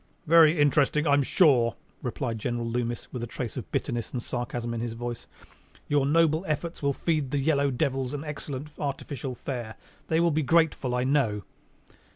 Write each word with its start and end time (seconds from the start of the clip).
"Very 0.25 0.57
interesting, 0.59 1.05
I 1.05 1.13
am 1.13 1.21
sure," 1.21 1.75
replied 2.01 2.39
General 2.39 2.65
Loomis, 2.65 3.13
with 3.13 3.21
a 3.21 3.27
trace 3.27 3.55
of 3.55 3.71
bitterness 3.71 4.11
and 4.13 4.23
sarcasm 4.23 4.73
in 4.73 4.81
his 4.81 4.93
voice. 4.93 5.27
"Your 5.87 6.07
noble 6.07 6.43
efforts 6.47 6.81
will 6.81 6.89
result 6.89 7.01
in 7.01 7.05
feeding 7.05 7.29
the 7.29 7.37
yellow 7.37 7.69
devils 7.69 8.15
an 8.15 8.23
excellent 8.23 8.69
artificial 8.79 9.35
fare. 9.35 9.75
They 10.07 10.19
will 10.19 10.31
be 10.31 10.41
grateful, 10.41 10.95
I 10.95 11.03
know!" 11.03 11.43